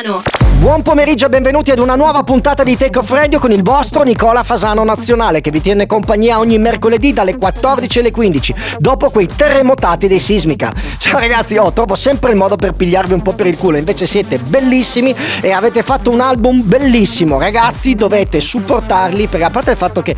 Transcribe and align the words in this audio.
Fasano. 0.00 0.40
Buon 0.60 0.82
pomeriggio 0.82 1.24
e 1.24 1.28
benvenuti 1.30 1.70
ad 1.70 1.78
una 1.78 1.94
nuova 1.94 2.22
puntata 2.22 2.62
di 2.62 2.76
Take 2.76 2.98
Off 2.98 3.10
Radio 3.12 3.38
con 3.38 3.50
il 3.50 3.62
vostro 3.62 4.02
Nicola 4.02 4.42
Fasano 4.42 4.84
Nazionale 4.84 5.40
che 5.40 5.50
vi 5.50 5.62
tiene 5.62 5.86
compagnia 5.86 6.38
ogni 6.38 6.58
mercoledì 6.58 7.14
dalle 7.14 7.36
14 7.36 8.00
alle 8.00 8.10
15 8.10 8.54
dopo 8.78 9.08
quei 9.08 9.26
terremotati 9.26 10.06
dei 10.06 10.18
Sismica. 10.18 10.70
Ciao 10.98 11.18
ragazzi, 11.18 11.56
oh, 11.56 11.72
trovo 11.72 11.94
sempre 11.94 12.30
il 12.30 12.36
modo 12.36 12.56
per 12.56 12.72
pigliarvi 12.72 13.14
un 13.14 13.22
po' 13.22 13.32
per 13.32 13.46
il 13.46 13.56
culo, 13.56 13.78
invece 13.78 14.04
siete 14.04 14.38
bellissimi 14.38 15.14
e 15.40 15.50
avete 15.50 15.82
fatto 15.82 16.10
un 16.10 16.20
album 16.20 16.60
bellissimo. 16.62 17.38
Ragazzi, 17.38 17.94
dovete 17.94 18.38
supportarli 18.38 19.28
perché 19.28 19.46
a 19.46 19.50
parte 19.50 19.70
il 19.70 19.78
fatto 19.78 20.02
che 20.02 20.14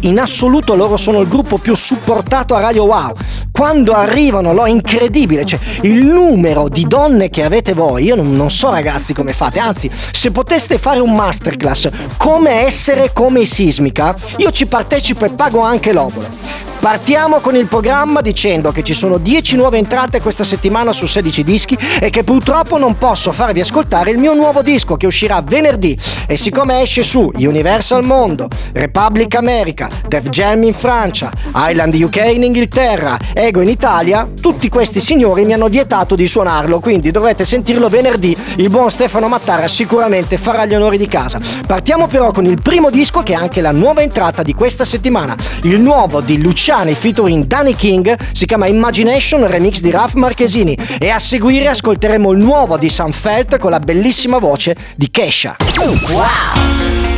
in 0.00 0.20
assoluto 0.20 0.74
loro 0.74 0.98
sono 0.98 1.20
il 1.22 1.28
gruppo 1.28 1.56
più 1.56 1.74
supportato 1.74 2.54
a 2.54 2.60
Radio 2.60 2.84
Wow. 2.84 3.14
Quando 3.50 3.94
arrivano, 3.94 4.52
lo 4.52 4.66
è 4.66 4.70
incredibile, 4.70 5.46
cioè 5.46 5.58
il 5.82 6.04
numero 6.04 6.68
di 6.68 6.84
donne 6.86 7.30
che 7.30 7.42
avete 7.42 7.72
voi, 7.72 8.04
io 8.04 8.14
non, 8.14 8.36
non 8.36 8.50
so 8.50 8.70
ragazzi 8.70 9.14
come 9.14 9.25
fate, 9.32 9.58
anzi 9.58 9.90
se 10.12 10.30
poteste 10.30 10.78
fare 10.78 11.00
un 11.00 11.14
masterclass 11.14 11.88
come 12.16 12.64
essere 12.64 13.12
come 13.12 13.44
sismica, 13.44 14.14
io 14.36 14.50
ci 14.50 14.66
partecipo 14.66 15.24
e 15.24 15.30
pago 15.30 15.60
anche 15.60 15.92
l'obolo. 15.92 16.66
Partiamo 16.86 17.40
con 17.40 17.56
il 17.56 17.66
programma 17.66 18.20
dicendo 18.20 18.70
che 18.70 18.84
ci 18.84 18.92
sono 18.94 19.18
10 19.18 19.56
nuove 19.56 19.78
entrate 19.78 20.20
questa 20.20 20.44
settimana 20.44 20.92
su 20.92 21.06
16 21.06 21.42
dischi 21.42 21.76
e 21.98 22.10
che 22.10 22.22
purtroppo 22.22 22.78
non 22.78 22.96
posso 22.96 23.32
farvi 23.32 23.60
ascoltare 23.60 24.10
il 24.10 24.18
mio 24.18 24.34
nuovo 24.34 24.62
disco 24.62 24.96
che 24.96 25.06
uscirà 25.06 25.42
venerdì 25.42 25.98
e 26.28 26.36
siccome 26.36 26.82
esce 26.82 27.02
su 27.02 27.32
Universal 27.34 28.04
Mondo, 28.04 28.48
Republic 28.72 29.34
America, 29.34 29.88
Def 30.06 30.28
Jam 30.28 30.62
in 30.62 30.74
Francia, 30.74 31.32
Island 31.54 31.94
UK 31.94 32.32
in 32.34 32.44
Inghilterra, 32.44 33.18
Ego 33.32 33.62
in 33.62 33.68
Italia, 33.68 34.28
tutti 34.40 34.68
questi 34.68 35.00
signori 35.00 35.44
mi 35.44 35.54
hanno 35.54 35.68
vietato 35.68 36.14
di 36.14 36.26
suonarlo, 36.26 36.78
quindi 36.78 37.10
dovrete 37.10 37.44
sentirlo 37.44 37.88
venerdì. 37.88 38.36
Il 38.56 38.70
buon 38.70 38.90
Stefano 38.90 39.15
Mattara 39.24 39.66
sicuramente 39.68 40.36
farà 40.36 40.66
gli 40.66 40.74
onori 40.74 40.98
di 40.98 41.08
casa. 41.08 41.40
Partiamo 41.66 42.06
però 42.06 42.30
con 42.30 42.44
il 42.44 42.60
primo 42.60 42.90
disco 42.90 43.22
che 43.22 43.32
è 43.32 43.36
anche 43.36 43.60
la 43.60 43.72
nuova 43.72 44.02
entrata 44.02 44.42
di 44.42 44.52
questa 44.52 44.84
settimana, 44.84 45.34
il 45.62 45.80
nuovo 45.80 46.20
di 46.20 46.40
Luciani 46.40 46.94
featuring 46.94 47.46
Danny 47.46 47.74
King 47.74 48.16
si 48.32 48.46
chiama 48.46 48.66
Imagination 48.66 49.46
remix 49.46 49.80
di 49.80 49.90
Raf 49.90 50.14
Marchesini 50.14 50.76
e 50.98 51.08
a 51.08 51.18
seguire 51.18 51.68
ascolteremo 51.68 52.30
il 52.32 52.38
nuovo 52.38 52.76
di 52.76 52.90
Sam 52.90 53.12
Felt 53.12 53.58
con 53.58 53.70
la 53.70 53.80
bellissima 53.80 54.38
voce 54.38 54.76
di 54.94 55.10
Kesha. 55.10 55.56
Wow! 55.76 57.16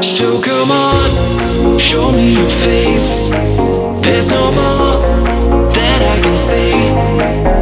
So 0.00 0.40
come 0.40 0.70
on, 0.70 1.78
show 1.78 2.10
me 2.10 2.26
your 2.32 2.48
face. 2.48 3.30
There's 4.00 4.30
no 4.30 4.50
more 4.50 5.37
that 5.98 6.18
I 6.18 6.22
can 6.22 6.36
say. 6.36 7.57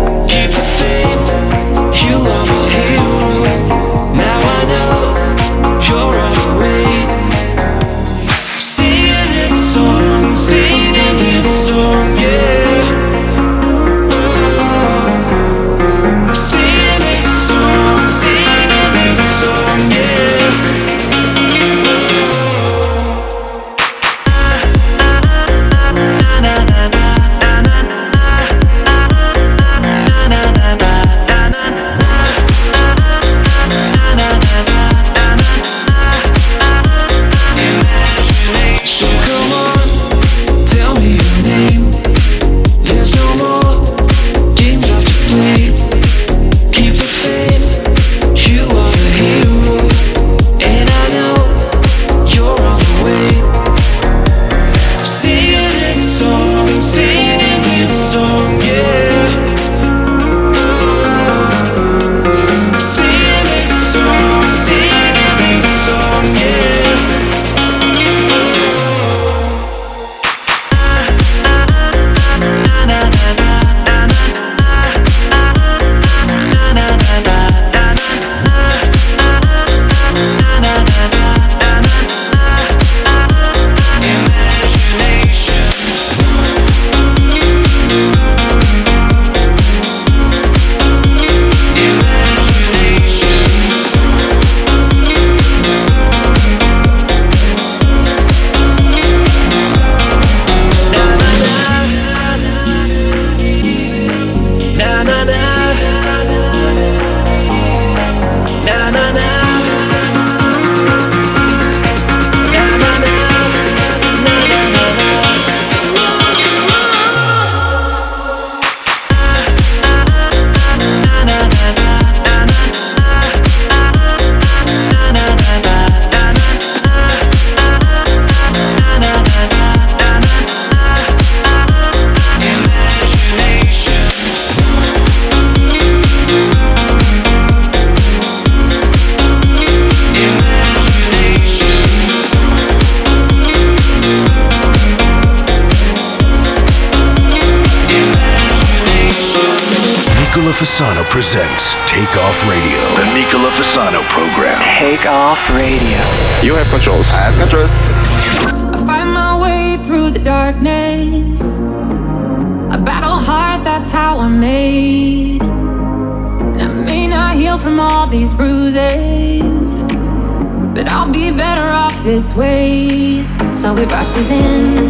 Rushes 174.17 174.31
in 174.31 174.89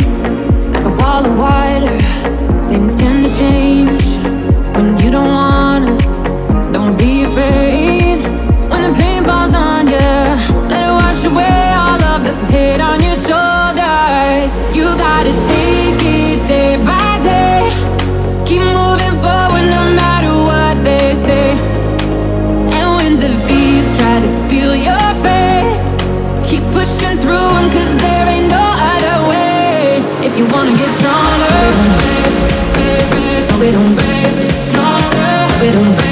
like 0.72 0.84
a 0.84 0.94
wall 1.00 1.24
of 1.24 1.38
water. 1.38 1.98
Things 2.68 2.98
tend 2.98 3.24
to 3.24 3.38
change 3.38 4.04
when 4.74 4.98
you 4.98 5.10
don't 5.10 5.28
wanna. 5.28 5.96
Don't 6.72 6.96
be 6.98 7.24
afraid 7.24 8.18
when 8.70 8.82
the 8.82 8.92
pain 8.98 9.24
falls 9.24 9.54
on 9.54 9.86
you. 9.86 10.12
Let 10.70 10.82
it 10.88 10.94
wash 11.00 11.24
away 11.24 11.72
all 11.74 12.02
of 12.14 12.24
the 12.24 12.34
hate 12.52 12.80
on 12.80 13.02
your 13.02 13.16
shoulders. 13.16 14.50
You 14.76 14.84
gotta 14.96 15.32
take 15.50 16.02
it 16.02 16.46
day 16.46 16.76
by 16.84 17.18
day. 17.22 17.70
Keep 18.46 18.62
moving 18.62 19.16
forward 19.24 19.66
no 19.76 19.82
matter 20.02 20.34
what 20.50 20.84
they 20.84 21.14
say. 21.14 21.50
And 22.76 22.86
when 22.96 23.18
the 23.18 23.30
thieves 23.46 23.98
try 23.98 24.20
to 24.20 24.28
steal 24.28 24.74
your 24.76 25.08
faith, 25.24 25.82
keep 26.48 26.62
pushing 26.70 27.18
through 27.18 27.50
them 27.56 27.70
cause 27.74 27.92
there 28.02 28.26
ain't 28.28 28.50
no 28.50 28.66
you 30.36 30.44
wanna 30.48 30.72
get 30.72 30.90
stronger, 30.90 31.96
we 33.58 33.70
don't, 33.70 33.94
break. 33.94 34.50
Stronger. 34.50 35.62
we 35.62 35.70
don't, 35.70 35.96
break. 35.96 36.05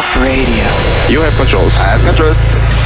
Talk 0.00 0.16
Radio. 0.24 0.64
You 1.10 1.20
have 1.20 1.34
controls. 1.36 1.78
I 1.78 1.88
have 1.88 2.00
controls. 2.00 2.79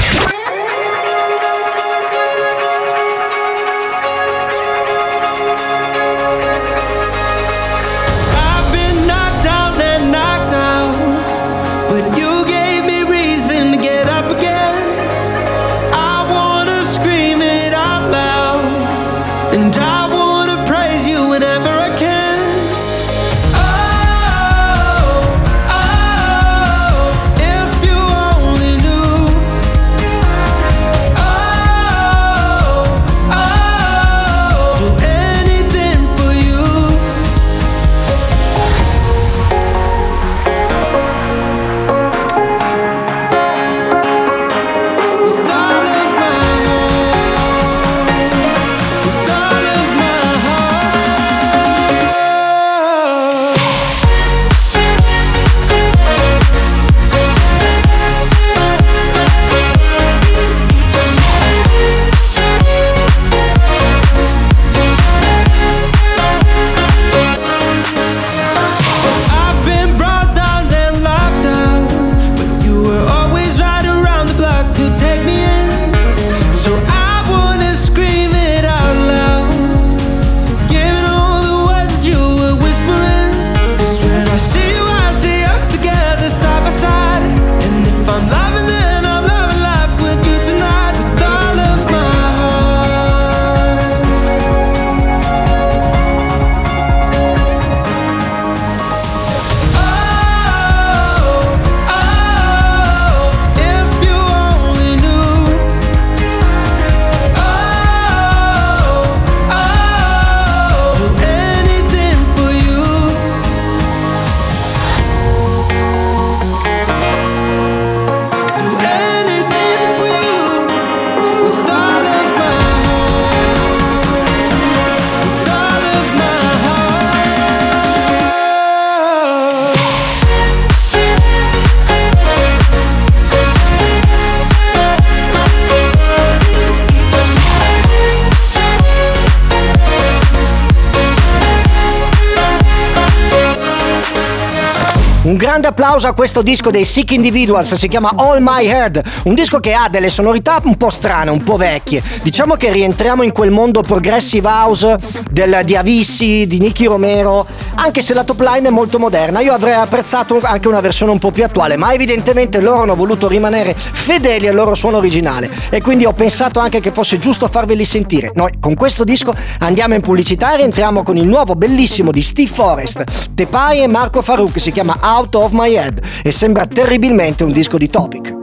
Un 145.35 145.41
grande 145.41 145.67
applauso 145.67 146.07
a 146.07 146.13
questo 146.13 146.43
disco 146.43 146.71
dei 146.71 146.85
Sick 146.85 147.11
Individuals, 147.11 147.75
si 147.75 147.89
chiama 147.89 148.13
All 148.15 148.39
My 148.41 148.65
Head, 148.69 149.03
un 149.25 149.35
disco 149.35 149.59
che 149.59 149.73
ha 149.73 149.89
delle 149.89 150.09
sonorità 150.09 150.61
un 150.63 150.77
po' 150.77 150.91
strane, 150.91 151.33
un 151.33 151.43
po' 151.43 151.57
vecchie. 151.57 152.01
Diciamo 152.23 152.55
che 152.55 152.71
rientriamo 152.71 153.25
in 153.25 153.33
quel 153.33 153.51
mondo 153.51 153.81
progressive 153.81 154.47
house 154.47 154.97
del, 155.33 155.63
di 155.65 155.75
Avissi, 155.75 156.47
di 156.47 156.61
Nicky 156.61 156.85
Romero, 156.85 157.49
anche 157.75 158.01
se 158.01 158.15
la 158.15 158.23
top 158.23 158.39
line 158.43 158.69
è 158.69 158.71
molto 158.71 159.01
moderna. 159.01 159.41
Io 159.41 159.53
avrei 159.53 159.75
apprezzato 159.75 160.39
anche 160.41 160.69
una 160.69 160.79
versione 160.79 161.11
un 161.11 161.19
po' 161.19 161.33
più 161.33 161.43
attuale, 161.43 161.77
ma 161.77 161.93
evidentemente 161.93 162.61
loro 162.61 162.83
hanno 162.83 162.95
voluto 162.95 163.27
rimanere 163.27 163.75
fedeli 163.75 164.47
al 164.47 164.55
loro 164.55 164.77
suono 164.77 164.99
originale 164.99 165.51
e 165.69 165.83
quindi 165.83 166.05
ho 166.05 166.13
pensato 166.13 166.61
anche 166.61 166.79
che 166.79 166.93
fosse 166.93 167.19
giusto 167.19 167.49
farveli 167.49 167.85
sentire. 167.85 168.31
Noi 168.37 168.53
con 168.61 168.75
questo 168.75 169.03
disco 169.03 169.35
andiamo 169.59 169.95
in 169.95 170.01
pubblicità 170.01 170.55
e 170.55 170.59
rientriamo 170.59 171.03
con 171.03 171.17
il 171.17 171.27
nuovo 171.27 171.57
bellissimo 171.57 172.13
di 172.13 172.23
Steve 172.23 172.49
Forrest, 172.49 173.33
Tepai 173.35 173.83
e 173.83 173.89
Marco 173.89 174.23
Farouk, 174.23 174.61
si 174.61 174.71
chiama 174.71 174.97
House 175.01 175.23
Out 175.25 175.35
of 175.37 175.53
My 175.53 175.75
Head 175.75 176.03
e 176.23 176.31
sembra 176.31 176.67
terribilmente 176.67 177.45
un 177.45 177.53
disco 177.53 177.79
di 177.79 177.89
Topic. 177.89 178.43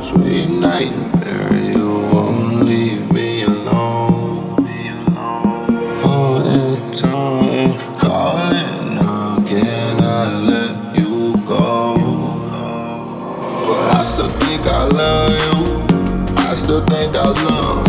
sweet 0.00 0.48
night. 0.60 1.07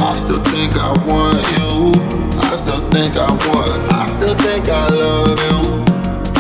I 0.10 0.16
still 0.16 0.42
think 0.46 0.74
I 0.76 0.92
want 1.06 1.38
you. 1.54 1.94
I 2.42 2.56
still 2.58 2.82
think 2.90 3.16
I 3.16 3.30
want. 3.30 3.94
I 3.94 4.08
still 4.08 4.34
think 4.34 4.68
I 4.68 4.90
love 4.90 5.38
you. 5.38 5.86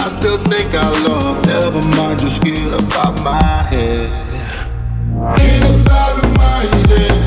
I 0.01 0.09
still 0.09 0.39
think 0.39 0.73
I 0.73 0.89
love. 1.03 1.45
Never 1.45 1.83
mind, 1.95 2.19
just 2.19 2.41
get 2.43 2.73
about 2.73 3.21
my 3.23 3.61
head. 3.69 4.09
Get 5.37 5.85
about 5.85 6.23
my 6.35 6.65
head. 6.89 7.18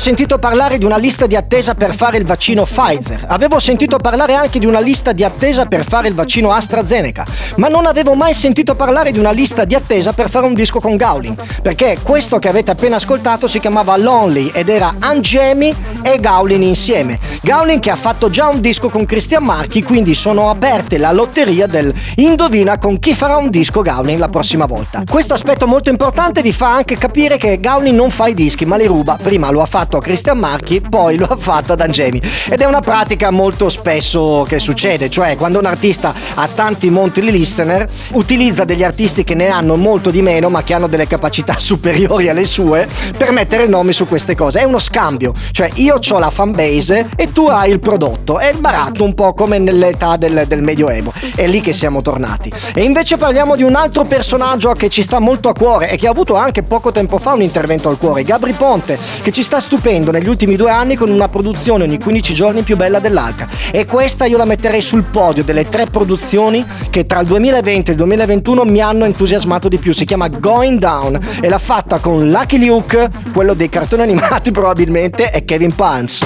Sentito 0.00 0.38
parlare 0.38 0.78
di 0.78 0.86
una 0.86 0.96
lista 0.96 1.26
di 1.26 1.36
attesa 1.36 1.74
per 1.74 1.94
fare 1.94 2.16
il 2.16 2.24
vaccino 2.24 2.64
Pfizer, 2.64 3.26
avevo 3.28 3.58
sentito 3.58 3.98
parlare 3.98 4.32
anche 4.32 4.58
di 4.58 4.64
una 4.64 4.80
lista 4.80 5.12
di 5.12 5.24
attesa 5.24 5.66
per 5.66 5.84
fare 5.84 6.08
il 6.08 6.14
vaccino 6.14 6.52
AstraZeneca, 6.52 7.26
ma 7.56 7.68
non 7.68 7.84
avevo 7.84 8.14
mai 8.14 8.32
sentito 8.32 8.74
parlare 8.74 9.12
di 9.12 9.18
una 9.18 9.30
lista 9.30 9.66
di 9.66 9.74
attesa 9.74 10.14
per 10.14 10.30
fare 10.30 10.46
un 10.46 10.54
disco 10.54 10.80
con 10.80 10.96
Gowling, 10.96 11.38
perché 11.60 11.98
questo 12.02 12.38
che 12.38 12.48
avete 12.48 12.70
appena 12.70 12.96
ascoltato 12.96 13.46
si 13.46 13.60
chiamava 13.60 13.94
Lonely 13.98 14.50
ed 14.54 14.70
era 14.70 14.94
Angemi 15.00 15.74
e 16.00 16.18
Gowling 16.18 16.62
insieme. 16.62 17.18
Gowling 17.42 17.80
che 17.80 17.90
ha 17.90 17.96
fatto 17.96 18.30
già 18.30 18.48
un 18.48 18.62
disco 18.62 18.88
con 18.88 19.04
Christian 19.04 19.44
Marchi, 19.44 19.82
quindi 19.82 20.14
sono 20.14 20.48
aperte 20.48 20.96
la 20.96 21.12
lotteria 21.12 21.66
del 21.66 21.92
indovina 22.16 22.78
con 22.78 22.98
chi 22.98 23.14
farà 23.14 23.36
un 23.36 23.50
disco 23.50 23.82
Gowling 23.82 24.18
la 24.18 24.30
prossima 24.30 24.64
volta. 24.64 25.02
Questo 25.06 25.34
aspetto 25.34 25.66
molto 25.66 25.90
importante 25.90 26.40
vi 26.40 26.52
fa 26.52 26.72
anche 26.72 26.96
capire 26.96 27.36
che 27.36 27.60
Gowling 27.60 27.94
non 27.94 28.10
fa 28.10 28.28
i 28.28 28.34
dischi, 28.34 28.64
ma 28.64 28.76
li 28.76 28.86
ruba. 28.86 29.18
Prima 29.20 29.50
lo 29.50 29.60
ha 29.60 29.66
fatto 29.66 29.88
fatto 29.90 29.96
a 29.96 30.00
Christian 30.00 30.38
Marchi, 30.38 30.80
poi 30.80 31.18
lo 31.18 31.26
ha 31.26 31.36
fatto 31.36 31.72
ad 31.72 31.80
Angemi. 31.80 32.20
Ed 32.48 32.60
è 32.60 32.64
una 32.64 32.78
pratica 32.78 33.30
molto 33.30 33.68
spesso 33.68 34.44
che 34.46 34.60
succede, 34.60 35.10
cioè 35.10 35.36
quando 35.36 35.58
un 35.58 35.64
artista 35.64 36.14
ha 36.34 36.46
tanti 36.46 36.90
monthly 36.90 37.32
listener, 37.32 37.88
utilizza 38.12 38.64
degli 38.64 38.84
artisti 38.84 39.24
che 39.24 39.34
ne 39.34 39.48
hanno 39.48 39.74
molto 39.74 40.10
di 40.10 40.22
meno, 40.22 40.48
ma 40.48 40.62
che 40.62 40.74
hanno 40.74 40.86
delle 40.86 41.08
capacità 41.08 41.54
superiori 41.58 42.28
alle 42.28 42.44
sue, 42.44 42.86
per 43.16 43.32
mettere 43.32 43.64
il 43.64 43.68
nome 43.68 43.90
su 43.92 44.06
queste 44.06 44.36
cose. 44.36 44.60
È 44.60 44.64
uno 44.64 44.78
scambio, 44.78 45.34
cioè 45.50 45.68
io 45.74 45.98
ho 46.08 46.18
la 46.20 46.30
fanbase 46.30 47.08
e 47.16 47.32
tu 47.32 47.46
hai 47.48 47.70
il 47.70 47.80
prodotto. 47.80 48.38
È 48.38 48.48
il 48.48 48.60
baratto 48.60 49.02
un 49.02 49.14
po' 49.14 49.34
come 49.34 49.58
nell'età 49.58 50.16
del, 50.16 50.44
del 50.46 50.62
Medioevo. 50.62 51.12
È 51.34 51.46
lì 51.48 51.60
che 51.60 51.72
siamo 51.72 52.00
tornati. 52.00 52.52
E 52.74 52.84
invece 52.84 53.16
parliamo 53.16 53.56
di 53.56 53.64
un 53.64 53.74
altro 53.74 54.04
personaggio 54.04 54.72
che 54.72 54.88
ci 54.88 55.02
sta 55.02 55.18
molto 55.18 55.48
a 55.48 55.52
cuore 55.52 55.90
e 55.90 55.96
che 55.96 56.06
ha 56.06 56.10
avuto 56.10 56.36
anche 56.36 56.62
poco 56.62 56.92
tempo 56.92 57.18
fa 57.18 57.32
un 57.32 57.42
intervento 57.42 57.88
al 57.88 57.98
cuore, 57.98 58.22
Gabri 58.22 58.52
Ponte, 58.52 58.96
che 59.22 59.32
ci 59.32 59.42
sta 59.42 59.58
stupendo 59.58 59.78
negli 59.82 60.28
ultimi 60.28 60.56
due 60.56 60.70
anni 60.70 60.94
con 60.94 61.10
una 61.10 61.28
produzione 61.28 61.84
ogni 61.84 61.98
15 61.98 62.34
giorni 62.34 62.62
più 62.62 62.76
bella 62.76 62.98
dell'altra. 62.98 63.48
E 63.70 63.86
questa 63.86 64.26
io 64.26 64.36
la 64.36 64.44
metterei 64.44 64.82
sul 64.82 65.04
podio 65.04 65.42
delle 65.42 65.68
tre 65.68 65.86
produzioni 65.86 66.64
che 66.90 67.06
tra 67.06 67.20
il 67.20 67.26
2020 67.26 67.88
e 67.88 67.92
il 67.92 67.98
2021 67.98 68.64
mi 68.64 68.80
hanno 68.80 69.06
entusiasmato 69.06 69.68
di 69.68 69.78
più. 69.78 69.94
Si 69.94 70.04
chiama 70.04 70.28
Going 70.28 70.78
Down 70.78 71.18
e 71.40 71.48
l'ha 71.48 71.58
fatta 71.58 71.98
con 71.98 72.30
Lucky 72.30 72.64
Luke, 72.64 73.10
quello 73.32 73.54
dei 73.54 73.70
cartoni 73.70 74.02
animati 74.02 74.50
probabilmente, 74.52 75.32
e 75.32 75.44
Kevin 75.46 75.74
Palms. 75.74 76.20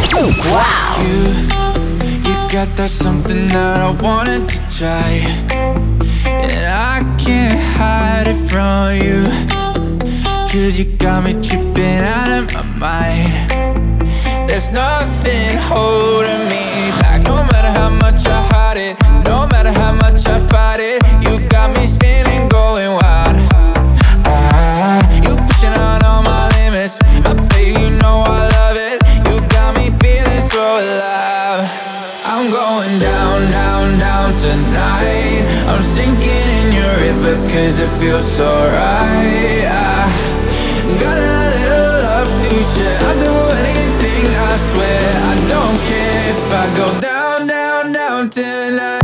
You 2.25 2.34
got 2.50 2.75
that 2.75 2.88
something 2.88 3.49
that 3.50 3.80
I 3.80 3.90
wanted 4.02 4.49
to 4.49 4.58
try. 4.68 5.23
And 6.26 6.66
I 6.66 7.04
can't 7.16 7.61
hide 7.76 8.28
it 8.28 8.37
from 8.49 8.96
you. 8.96 9.63
Cause 10.54 10.78
you 10.78 10.84
got 10.84 11.25
me 11.25 11.32
tripping 11.42 11.99
out 12.06 12.30
of 12.30 12.54
my 12.54 12.62
mind. 12.78 13.50
There's 14.49 14.70
nothing 14.70 15.58
holding 15.58 16.46
me 16.46 16.94
back. 17.02 17.25
No 17.25 17.42
matter 17.50 17.73
how 17.75 17.90
much 17.90 18.25
I 18.28 18.38
hide 18.54 18.78
it, 18.78 18.94
no 19.26 19.49
matter 19.49 19.73
how 19.73 19.92
much 19.92 20.25
I 20.28 20.38
fight 20.38 20.78
it, 20.78 21.02
you 21.26 21.44
got 21.49 21.76
me 21.76 21.88
spinning, 21.88 22.49
going 22.49 22.87
wild. 22.87 23.34
Ah, 24.30 25.02
you 25.26 25.34
pushing 25.34 25.75
on 25.75 26.04
all 26.06 26.23
my 26.23 26.46
limits. 26.54 27.02
My 27.26 27.34
baby, 27.50 27.75
you 27.82 27.90
know 27.99 28.23
I 28.23 28.46
love 28.54 28.78
it. 28.78 29.02
You 29.26 29.42
got 29.50 29.75
me 29.75 29.90
feeling 29.99 30.40
so 30.40 30.62
alive. 30.62 31.66
I'm 32.30 32.46
going 32.54 33.00
down, 33.02 33.50
down, 33.50 33.99
down 33.99 34.32
tonight. 34.38 35.42
I'm 35.66 35.82
sinking 35.82 36.46
in 36.62 36.66
your 36.78 36.94
river 37.02 37.34
cause 37.50 37.80
it 37.80 37.90
feels 37.99 38.25
so 38.25 38.46
right. 38.46 39.66
I 39.66 39.84
got 41.00 41.16
a 41.18 41.36
little 41.54 42.02
love 42.06 42.30
to 42.42 42.52
share. 42.72 42.98
I'll 43.06 43.18
do 43.20 43.34
anything, 43.60 44.26
I 44.50 44.56
swear. 44.68 45.06
I 45.30 45.34
don't 45.52 45.78
care 45.90 46.30
if 46.34 46.52
I 46.52 46.64
go 46.80 46.88
down, 47.00 47.46
down, 47.46 47.92
down 47.92 48.30
tonight. 48.30 49.03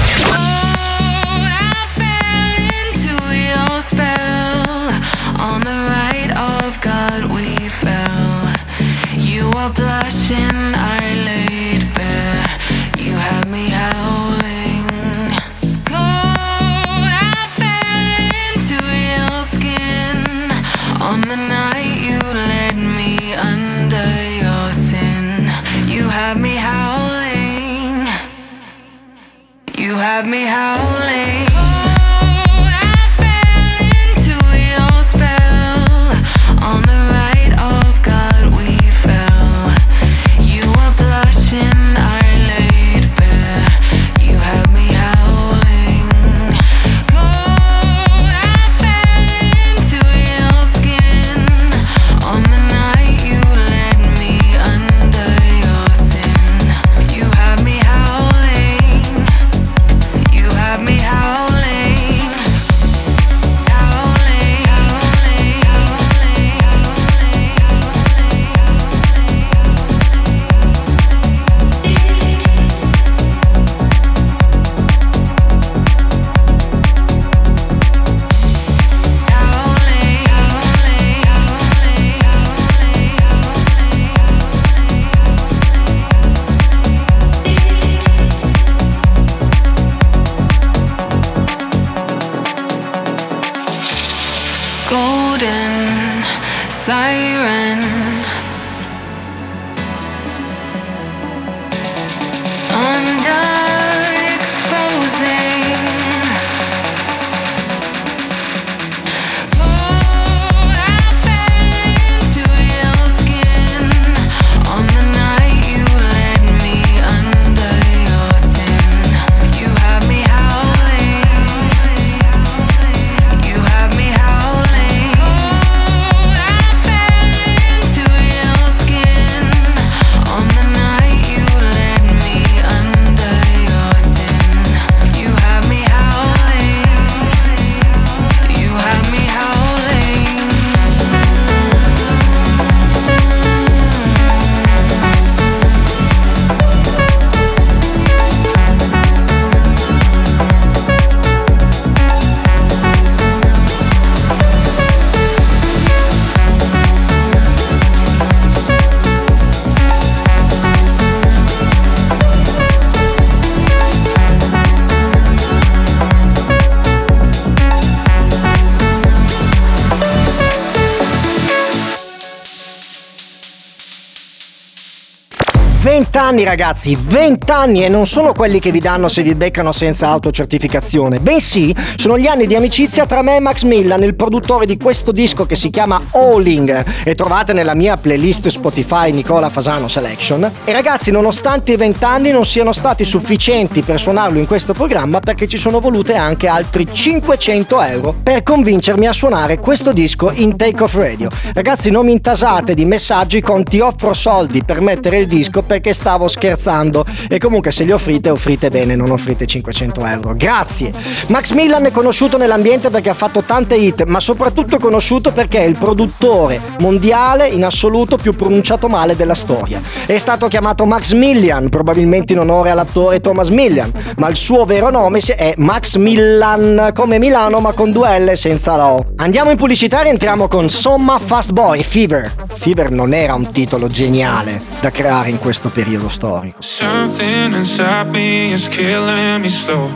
Vent'anni 176.31 176.49
ragazzi, 176.49 176.97
vent'anni 176.97 177.83
e 177.83 177.89
non 177.89 178.05
sono 178.05 178.31
quelli 178.31 178.61
che 178.61 178.71
vi 178.71 178.79
danno 178.79 179.09
se 179.09 179.21
vi 179.21 179.35
beccano 179.35 179.73
senza 179.73 180.07
autocertificazione, 180.07 181.19
bensì 181.19 181.75
sono 181.97 182.17
gli 182.17 182.25
anni 182.25 182.47
di 182.47 182.55
amicizia 182.55 183.05
tra 183.05 183.21
me 183.21 183.35
e 183.35 183.39
Max 183.41 183.63
Millan, 183.63 184.01
il 184.03 184.15
produttore 184.15 184.65
di 184.65 184.77
questo 184.77 185.11
disco 185.11 185.45
che 185.45 185.57
si 185.57 185.69
chiama 185.69 186.01
Alling 186.11 186.85
e 187.03 187.15
trovate 187.15 187.51
nella 187.51 187.73
mia 187.73 187.97
playlist 187.97 188.47
Spotify 188.47 189.11
Nicola 189.11 189.49
Fasano 189.49 189.89
Selection. 189.89 190.49
E 190.63 190.71
ragazzi, 190.71 191.11
nonostante 191.11 191.73
i 191.73 191.75
vent'anni 191.75 192.31
non 192.31 192.45
siano 192.45 192.71
stati 192.71 193.03
sufficienti 193.03 193.81
per 193.81 193.99
suonarlo 193.99 194.39
in 194.39 194.47
questo 194.47 194.71
programma 194.71 195.19
perché 195.19 195.49
ci 195.49 195.57
sono 195.57 195.81
volute 195.81 196.15
anche 196.15 196.47
altri 196.47 196.87
500 196.89 197.81
euro 197.81 198.15
per 198.23 198.41
convincermi 198.43 199.05
a 199.05 199.11
suonare 199.11 199.59
questo 199.59 199.91
disco 199.91 200.31
in 200.33 200.55
Take 200.55 200.81
Off 200.81 200.93
Radio. 200.93 201.27
Ragazzi, 201.53 201.91
non 201.91 202.05
mi 202.05 202.13
intasate 202.13 202.73
di 202.73 202.85
messaggi 202.85 203.41
con 203.41 203.65
ti 203.65 203.81
offro 203.81 204.13
soldi 204.13 204.63
per 204.63 204.79
mettere 204.79 205.17
il 205.17 205.27
disco 205.27 205.61
perché 205.61 205.93
stavo 205.93 206.19
scherzando 206.27 207.05
e 207.29 207.37
comunque 207.37 207.71
se 207.71 207.83
li 207.83 207.91
offrite 207.91 208.29
offrite 208.29 208.69
bene, 208.69 208.95
non 208.95 209.11
offrite 209.11 209.45
500 209.45 210.05
euro. 210.05 210.33
Grazie. 210.35 210.91
Max 211.27 211.51
Millan 211.51 211.85
è 211.85 211.91
conosciuto 211.91 212.37
nell'ambiente 212.37 212.89
perché 212.89 213.09
ha 213.09 213.13
fatto 213.13 213.43
tante 213.43 213.75
hit, 213.75 214.03
ma 214.05 214.19
soprattutto 214.19 214.79
conosciuto 214.79 215.31
perché 215.31 215.59
è 215.59 215.63
il 215.63 215.77
produttore 215.77 216.59
mondiale 216.79 217.47
in 217.47 217.63
assoluto 217.63 218.17
più 218.17 218.35
pronunciato 218.35 218.87
male 218.87 219.15
della 219.15 219.35
storia. 219.35 219.81
È 220.05 220.17
stato 220.17 220.47
chiamato 220.47 220.85
Max 220.85 221.13
Millian, 221.13 221.69
probabilmente 221.69 222.33
in 222.33 222.39
onore 222.39 222.69
all'attore 222.69 223.19
Thomas 223.19 223.49
Millian, 223.49 223.91
ma 224.17 224.27
il 224.27 224.35
suo 224.35 224.65
vero 224.65 224.89
nome 224.89 225.19
è 225.19 225.53
Max 225.57 225.95
Millan, 225.95 226.91
come 226.93 227.19
Milano 227.19 227.59
ma 227.59 227.71
con 227.73 227.91
due 227.91 228.19
L 228.19 228.35
senza 228.35 228.75
la 228.75 228.87
O. 228.87 229.05
Andiamo 229.17 229.51
in 229.51 229.57
pubblicità 229.57 230.01
e 230.03 230.09
entriamo 230.09 230.47
con 230.47 230.69
Somma 230.69 231.19
Fast 231.19 231.51
Boy 231.51 231.83
Fever. 231.83 232.33
Fever 232.47 232.91
non 232.91 233.13
era 233.13 233.33
un 233.33 233.51
titolo 233.51 233.87
geniale 233.87 234.61
da 234.79 234.91
creare 234.91 235.29
in 235.29 235.39
questo 235.39 235.69
periodo 235.69 236.09
storico. 236.11 236.61
Something 236.63 237.53
inside 237.53 238.11
me 238.11 238.51
is 238.51 238.67
killing 238.67 239.41
me 239.41 239.49
slow. 239.49 239.87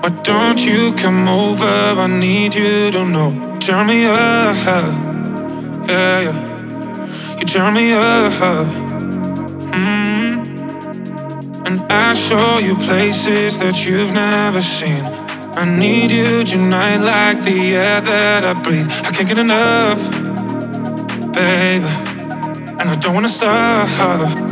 Why 0.00 0.10
don't 0.22 0.60
you 0.64 0.92
come 0.94 1.28
over? 1.28 2.00
I 2.04 2.06
need 2.06 2.54
you 2.54 2.90
to 2.90 3.04
know. 3.04 3.30
Turn 3.60 3.86
me 3.86 4.04
up, 4.06 4.56
yeah, 5.88 6.20
yeah. 6.26 7.38
You 7.38 7.44
turn 7.46 7.74
me 7.74 7.92
up, 7.92 8.32
mm. 9.72 10.32
and 11.66 11.80
I 11.90 12.12
show 12.14 12.58
you 12.58 12.74
places 12.76 13.58
that 13.60 13.86
you've 13.86 14.12
never 14.12 14.60
seen. 14.60 15.04
I 15.54 15.64
need 15.64 16.10
you 16.10 16.44
tonight 16.44 16.98
like 16.98 17.42
the 17.44 17.76
air 17.76 18.00
that 18.00 18.44
I 18.44 18.54
breathe. 18.54 18.90
I 19.06 19.10
can't 19.14 19.28
get 19.28 19.38
enough, 19.38 20.00
baby, 21.32 21.92
and 22.80 22.90
I 22.90 22.96
don't 23.00 23.14
wanna 23.14 23.28
stop. 23.28 24.51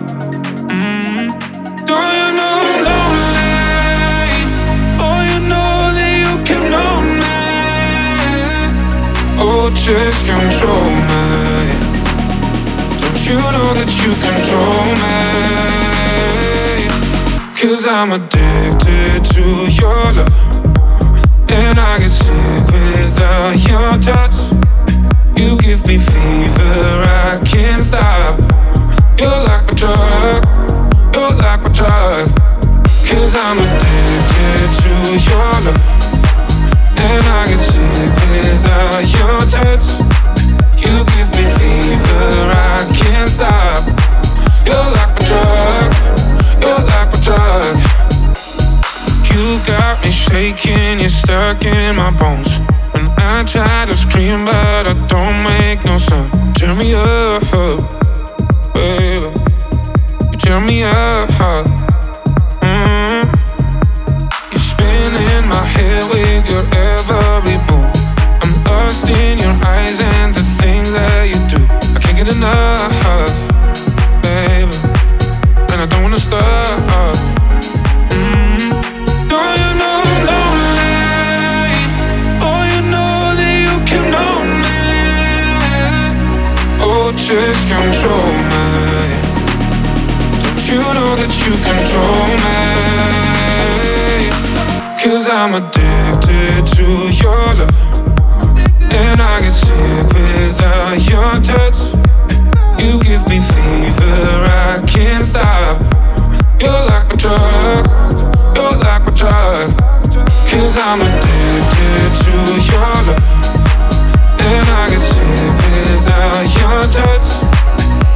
Oh, 9.42 9.70
just 9.72 10.26
control 10.26 10.90
me. 11.08 11.72
Don't 13.00 13.20
you 13.24 13.40
know 13.40 13.72
that 13.72 13.88
you 14.04 14.12
control 14.20 14.84
me? 15.00 15.16
Cause 17.56 17.86
I'm 17.86 18.12
addicted 18.12 19.24
to 19.32 19.44
your 19.80 20.12
love. 20.12 20.28
And 21.48 21.78
I 21.80 21.98
get 21.98 22.10
sick 22.10 22.66
without 22.68 23.56
your 23.66 23.96
touch. 23.96 24.36
You 25.36 25.56
give 25.56 25.86
me 25.86 25.96
fever, 25.96 27.04
I 27.08 27.40
can't 27.44 27.82
stop. 27.82 28.38
You're 29.18 29.42
like 29.48 29.72
a 29.72 29.74
drug, 29.74 30.44
you're 31.14 31.34
like 31.40 31.64
a 31.66 31.70
drug. 31.72 32.28
Cause 33.08 33.34
I'm 33.34 33.56
addicted 33.56 34.68
to 34.82 34.92
your 35.30 35.60
love. 35.64 35.99
I 37.02 37.46
without 38.30 39.04
your 39.16 39.40
touch. 39.48 39.86
You 40.76 40.92
give 41.12 41.30
me 41.36 41.44
fever, 41.56 42.52
I 42.52 42.84
can't 42.94 43.30
stop. 43.30 43.84
You're 44.66 44.88
like 44.98 45.16
a 45.16 45.24
drug, 45.24 45.88
you're 46.60 46.82
like 46.92 47.10
a 47.16 47.20
drug. 47.24 47.76
You 49.30 49.58
got 49.66 50.02
me 50.02 50.10
shaking, 50.10 51.00
you're 51.00 51.08
stuck 51.08 51.64
in 51.64 51.96
my 51.96 52.10
bones. 52.10 52.58
When 52.92 53.06
I 53.16 53.44
try 53.44 53.86
to 53.86 53.96
scream, 53.96 54.44
but 54.44 54.86
I 54.86 54.94
don't 55.06 55.42
make 55.42 55.84
no 55.84 55.96
sound. 55.96 56.54
Turn 56.56 56.76
me 56.76 56.94
up, 56.94 57.42
baby. 58.74 59.30
You 60.32 60.38
turn 60.38 60.66
me 60.66 60.82
up. 60.84 61.79
With 66.08 66.48
your 66.48 66.64
every 66.72 67.58
move. 67.68 67.90
I'm 68.42 68.52
lost 68.64 69.08
in 69.08 69.38
your 69.38 69.56
eyes 69.64 70.00
and 70.00 70.34
the 70.34 70.42
things 70.60 70.90
that 70.92 71.28
you 71.28 71.38
do. 71.48 71.60
I 71.94 71.98
can't 72.00 72.16
get 72.16 72.28
enough, 72.28 72.92
baby. 74.22 74.76
And 75.72 75.78
I 75.82 75.86
don't 75.90 76.02
wanna 76.02 76.18
stop. 76.18 77.16
Mm. 78.16 78.70
Don't 79.28 79.56
you 79.62 79.72
know 79.80 79.96
I'm 80.10 80.18
lonely? 80.30 80.96
Oh, 82.46 82.60
you 82.72 82.80
know 82.92 83.14
that 83.38 83.54
you 83.64 83.76
me. 84.64 84.80
Oh, 86.80 87.12
just 87.16 87.62
control 87.68 88.32
me. 88.52 88.66
Don't 90.42 90.62
you 90.70 90.80
know 90.96 91.10
that 91.20 91.32
you 91.44 91.52
control 91.68 92.28
me? 92.44 93.29
Cause 95.02 95.30
I'm 95.30 95.54
addicted 95.54 96.66
to 96.76 96.84
your 97.24 97.54
love. 97.56 97.72
And 98.92 99.16
I 99.18 99.40
get 99.40 99.50
sick 99.50 100.04
without 100.12 101.00
your 101.08 101.40
touch. 101.40 101.96
You 102.76 103.00
give 103.00 103.24
me 103.24 103.40
fever, 103.40 104.44
I 104.44 104.84
can't 104.86 105.24
stop. 105.24 105.80
You're 106.60 106.84
like 106.92 107.14
a 107.14 107.16
drug, 107.16 107.88
you're 108.54 108.76
like 108.76 109.08
a 109.08 109.12
drug. 109.16 109.72
Cause 110.52 110.76
I'm 110.76 111.00
addicted 111.00 112.10
to 112.20 112.36
your 112.68 112.92
love. 113.08 113.24
And 114.36 114.68
I 114.68 114.84
get 114.92 115.00
sick 115.00 115.52
without 115.64 116.44
your 116.60 116.80
touch. 116.92 117.28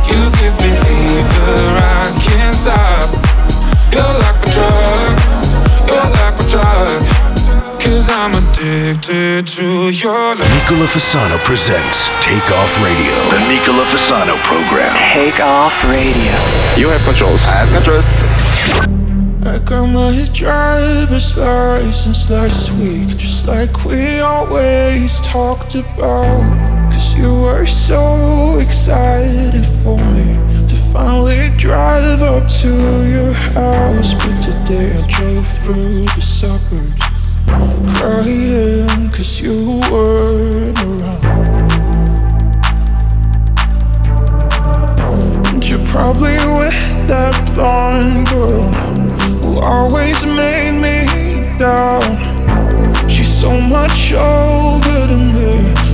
You 0.05 0.21
give 0.37 0.53
me 0.61 0.69
fever, 0.85 1.81
I 1.81 2.13
can't 2.21 2.55
stop. 2.55 3.09
You're 3.91 4.15
like 4.21 4.37
a 4.37 4.51
drug, 4.53 5.13
you're 5.89 6.11
like 6.13 6.41
a 6.41 6.47
drug. 6.51 6.74
Cause 6.85 8.09
I'm 8.11 8.33
addicted 8.33 9.47
to 9.57 9.91
your 9.91 10.37
love. 10.37 10.39
Nicola 10.39 10.87
Fasano 10.87 11.39
presents 11.45 12.09
Take 12.21 12.51
Off 12.53 12.77
Radio. 12.83 13.15
The 13.33 13.41
Nicola 13.49 13.85
Fasano 13.85 14.37
program. 14.45 14.93
Take 15.13 15.41
off 15.41 15.73
radio. 15.85 16.35
You 16.77 16.89
have 16.89 17.03
controls. 17.05 17.43
I 17.45 17.65
have 17.65 17.73
controls. 17.73 18.09
I 19.47 19.59
got 19.65 19.87
my 19.87 20.27
driver's 20.33 21.37
license 21.37 22.29
last 22.31 22.71
week, 22.73 23.17
just 23.17 23.47
like 23.47 23.85
we 23.85 24.21
always 24.21 25.21
talked 25.21 25.75
about. 25.75 26.91
Cause 26.91 27.15
you 27.15 27.33
were 27.43 27.67
so 27.67 28.59
excited 28.59 29.65
for 29.83 29.97
me 30.13 30.37
to 30.37 30.44
finally 30.95 31.51
drive 31.57 32.23
up 32.23 32.47
to 32.47 32.71
your 33.15 33.33
house. 33.33 34.15
But 34.15 34.37
today 34.41 34.95
I 34.97 35.03
drove 35.09 35.49
through 35.49 36.05
the 36.15 36.23
suburbs, 36.23 37.03
crying 37.99 39.11
cause 39.11 39.41
you 39.43 39.81
weren't 39.91 40.79
around. 40.79 41.25
And 45.49 45.69
you're 45.69 45.85
probably 45.87 46.39
with 46.61 46.81
that 47.09 47.35
blonde 47.57 48.29
girl 48.29 48.71
who 49.43 49.59
always 49.59 50.25
made 50.25 50.79
me 50.87 51.59
down. 51.59 52.07
She's 53.09 53.33
so 53.41 53.61
much 53.61 54.13
older 54.13 55.09
than 55.09 55.33
me. 55.35 55.94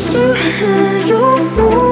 Still 0.00 0.34
hear 0.34 1.06
your 1.08 1.40
voice 1.50 1.89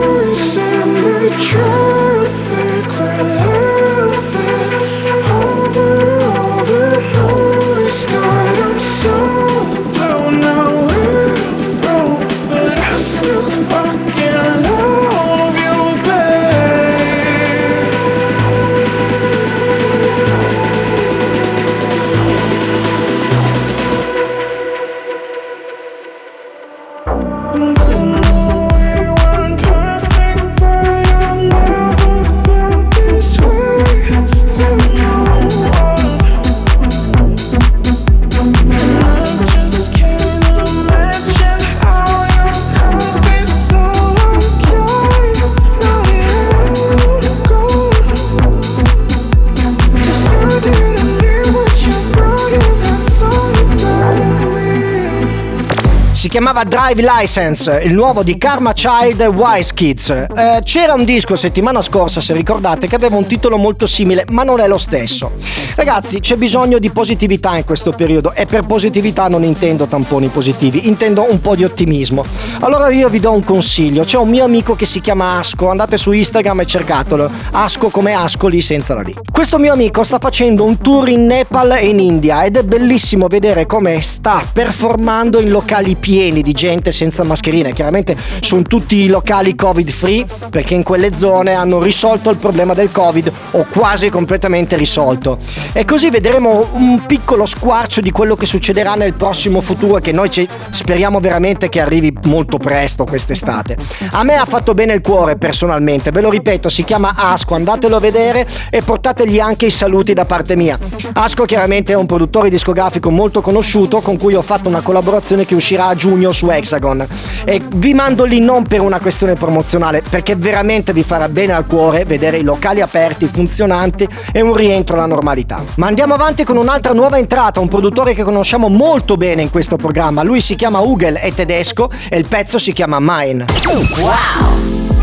chiamava 56.38 56.62
Drive 56.62 57.02
License, 57.02 57.80
il 57.82 57.92
nuovo 57.92 58.22
di 58.22 58.38
Karma 58.38 58.72
Child 58.72 59.22
Wise 59.22 59.74
Kids. 59.74 60.10
Eh, 60.10 60.60
c'era 60.62 60.94
un 60.94 61.04
disco 61.04 61.34
settimana 61.34 61.82
scorsa, 61.82 62.20
se 62.20 62.32
ricordate, 62.32 62.86
che 62.86 62.94
aveva 62.94 63.16
un 63.16 63.26
titolo 63.26 63.56
molto 63.56 63.88
simile, 63.88 64.24
ma 64.30 64.44
non 64.44 64.60
è 64.60 64.68
lo 64.68 64.78
stesso. 64.78 65.32
Ragazzi, 65.74 66.20
c'è 66.20 66.36
bisogno 66.36 66.78
di 66.78 66.90
positività 66.90 67.56
in 67.56 67.64
questo 67.64 67.90
periodo 67.90 68.32
e 68.34 68.46
per 68.46 68.66
positività 68.66 69.26
non 69.26 69.42
intendo 69.42 69.86
tamponi 69.86 70.28
positivi, 70.28 70.86
intendo 70.86 71.26
un 71.28 71.40
po' 71.40 71.56
di 71.56 71.64
ottimismo. 71.64 72.24
Allora 72.60 72.88
io 72.90 73.08
vi 73.08 73.20
do 73.20 73.30
un 73.30 73.44
consiglio, 73.44 74.02
c'è 74.02 74.18
un 74.18 74.28
mio 74.28 74.42
amico 74.42 74.74
che 74.74 74.84
si 74.84 75.00
chiama 75.00 75.38
Asco, 75.38 75.68
andate 75.68 75.96
su 75.96 76.10
Instagram 76.10 76.60
e 76.60 76.66
cercatelo. 76.66 77.30
Asco 77.52 77.88
come 77.88 78.14
Ascoli 78.14 78.60
senza 78.60 78.94
la 78.94 79.02
lì. 79.02 79.14
Questo 79.30 79.58
mio 79.58 79.72
amico 79.72 80.02
sta 80.02 80.18
facendo 80.18 80.64
un 80.64 80.78
tour 80.78 81.08
in 81.08 81.26
Nepal 81.26 81.70
e 81.70 81.86
in 81.86 82.00
India 82.00 82.42
ed 82.42 82.56
è 82.56 82.64
bellissimo 82.64 83.28
vedere 83.28 83.64
come 83.64 84.00
sta 84.00 84.42
performando 84.52 85.38
in 85.40 85.50
locali 85.50 85.94
pieni 85.94 86.42
di 86.42 86.50
gente 86.50 86.90
senza 86.90 87.22
mascherine. 87.22 87.72
Chiaramente 87.72 88.16
sono 88.40 88.62
tutti 88.62 89.06
locali 89.06 89.54
covid 89.54 89.88
free 89.88 90.26
perché 90.50 90.74
in 90.74 90.82
quelle 90.82 91.12
zone 91.12 91.52
hanno 91.52 91.80
risolto 91.80 92.28
il 92.28 92.38
problema 92.38 92.74
del 92.74 92.90
covid 92.90 93.32
o 93.52 93.66
quasi 93.72 94.10
completamente 94.10 94.74
risolto. 94.74 95.38
E 95.72 95.84
così 95.84 96.10
vedremo 96.10 96.66
un 96.72 97.06
piccolo 97.06 97.46
squarcio 97.46 98.00
di 98.00 98.10
quello 98.10 98.34
che 98.34 98.46
succederà 98.46 98.94
nel 98.94 99.14
prossimo 99.14 99.60
futuro 99.60 100.00
che 100.00 100.10
noi 100.10 100.28
speriamo 100.70 101.20
veramente 101.20 101.68
che 101.68 101.80
arrivi 101.80 102.12
molto 102.24 102.47
presto 102.56 103.04
quest'estate. 103.04 103.76
A 104.12 104.22
me 104.22 104.36
ha 104.36 104.46
fatto 104.46 104.72
bene 104.72 104.94
il 104.94 105.02
cuore 105.02 105.36
personalmente, 105.36 106.10
ve 106.10 106.22
lo 106.22 106.30
ripeto, 106.30 106.70
si 106.70 106.84
chiama 106.84 107.14
Asco, 107.14 107.54
andatelo 107.54 107.96
a 107.96 108.00
vedere 108.00 108.48
e 108.70 108.80
portategli 108.80 109.38
anche 109.38 109.66
i 109.66 109.70
saluti 109.70 110.14
da 110.14 110.24
parte 110.24 110.56
mia. 110.56 110.78
Asco 111.12 111.44
chiaramente 111.44 111.92
è 111.92 111.96
un 111.96 112.06
produttore 112.06 112.48
discografico 112.48 113.10
molto 113.10 113.42
conosciuto 113.42 114.00
con 114.00 114.16
cui 114.16 114.34
ho 114.34 114.42
fatto 114.42 114.68
una 114.68 114.80
collaborazione 114.80 115.44
che 115.44 115.54
uscirà 115.54 115.88
a 115.88 115.94
giugno 115.94 116.32
su 116.32 116.48
Hexagon 116.48 117.06
e 117.44 117.60
vi 117.74 117.92
mando 117.92 118.24
lì 118.24 118.40
non 118.40 118.64
per 118.64 118.80
una 118.80 118.98
questione 118.98 119.34
promozionale, 119.34 120.02
perché 120.08 120.34
veramente 120.34 120.92
vi 120.92 121.02
farà 121.02 121.28
bene 121.28 121.52
al 121.52 121.66
cuore 121.66 122.04
vedere 122.04 122.38
i 122.38 122.42
locali 122.42 122.80
aperti, 122.80 123.26
funzionanti 123.26 124.08
e 124.32 124.40
un 124.40 124.54
rientro 124.54 124.96
alla 124.96 125.06
normalità. 125.06 125.62
Ma 125.76 125.86
andiamo 125.86 126.14
avanti 126.14 126.44
con 126.44 126.56
un'altra 126.56 126.92
nuova 126.92 127.18
entrata, 127.18 127.60
un 127.60 127.68
produttore 127.68 128.14
che 128.14 128.22
conosciamo 128.22 128.68
molto 128.68 129.16
bene 129.16 129.42
in 129.42 129.50
questo 129.50 129.76
programma. 129.76 130.22
Lui 130.22 130.40
si 130.40 130.54
chiama 130.54 130.80
Ugel, 130.80 131.16
è 131.16 131.32
tedesco 131.32 131.90
e 132.08 132.16
il 132.16 132.26
pezzo 132.26 132.36
si 132.46 132.72
chiama 132.72 133.00
Mine. 133.00 133.46
Feels 133.46 134.97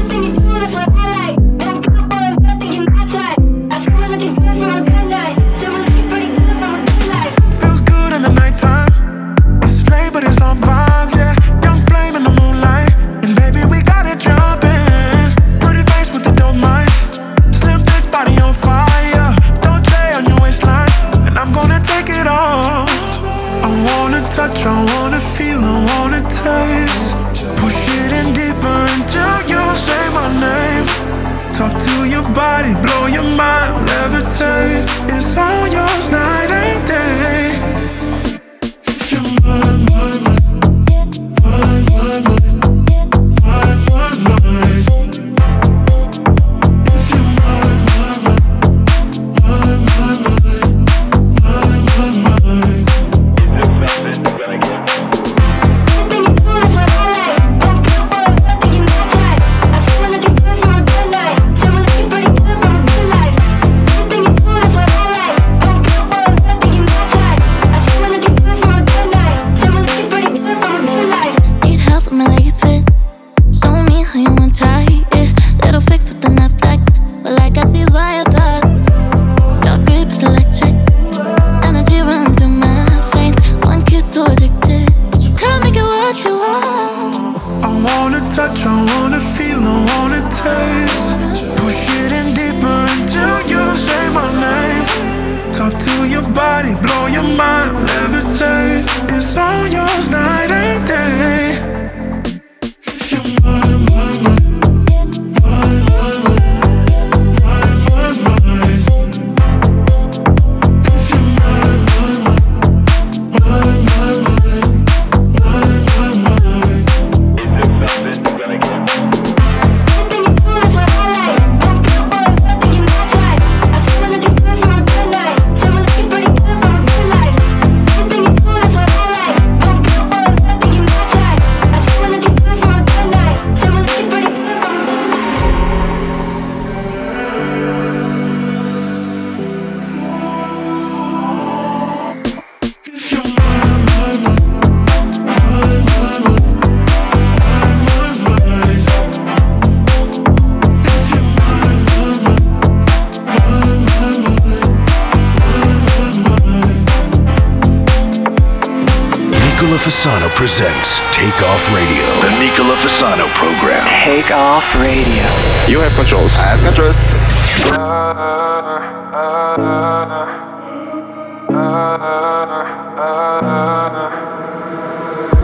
Fasano 159.85 160.33
presents 160.33 160.97
Take 161.11 161.43
Off 161.43 161.71
Radio. 161.71 162.01
The 162.25 162.31
Nicola 162.39 162.73
Fasano 162.73 163.29
program. 163.37 163.85
Take 164.03 164.31
off 164.31 164.65
radio. 164.81 165.21
You 165.69 165.79
have 165.79 165.93
controls. 165.93 166.33
I 166.39 166.55
have 166.55 166.61
controls. 166.65 166.97